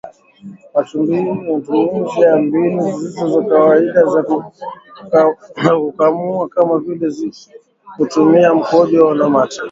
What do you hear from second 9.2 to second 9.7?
mate